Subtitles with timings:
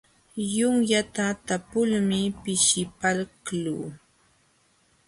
[0.55, 3.85] Yunyata talpulmi pishipaqluu.